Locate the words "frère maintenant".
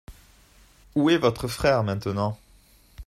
1.47-2.39